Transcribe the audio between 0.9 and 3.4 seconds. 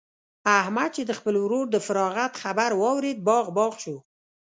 چې د خپل ورور د فراغت خبر واورېد؛